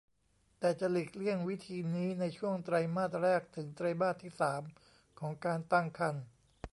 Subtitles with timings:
[0.59, 4.61] แต่จะหลีกเลี่ยงวิธีนี้ในช่วงไตรมาสแรกถึงไตรมาสที่สาม
[5.19, 6.25] ของการตั้งครรภ์